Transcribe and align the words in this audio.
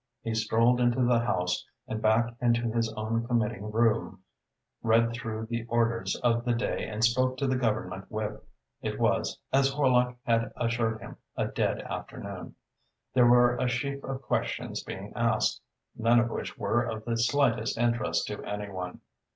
He 0.23 0.33
strolled 0.33 0.81
into 0.81 1.03
the 1.05 1.19
House 1.19 1.63
and 1.87 2.01
back 2.01 2.33
into 2.41 2.71
his 2.71 2.91
own 2.93 3.27
committee 3.27 3.61
room, 3.61 4.23
read 4.81 5.13
through 5.13 5.45
the 5.45 5.63
orders 5.65 6.15
of 6.23 6.43
the 6.43 6.53
day 6.55 6.87
and 6.89 7.03
spoke 7.03 7.37
to 7.37 7.45
the 7.45 7.55
Government 7.55 8.09
Whip. 8.09 8.43
It 8.81 8.99
was, 8.99 9.37
as 9.53 9.69
Horlock 9.69 10.17
had 10.23 10.51
assured 10.55 11.01
him, 11.01 11.17
a 11.37 11.45
dead 11.49 11.81
afternoon. 11.83 12.55
There 13.13 13.27
were 13.27 13.55
a 13.57 13.67
sheaf 13.67 14.03
of 14.03 14.23
questions 14.23 14.81
being 14.81 15.13
asked, 15.15 15.61
none 15.95 16.19
of 16.19 16.31
which 16.31 16.57
were 16.57 16.81
of 16.83 17.05
the 17.05 17.15
slightest 17.15 17.77
interest 17.77 18.25
to 18.29 18.43
any 18.43 18.71
one. 18.71 19.01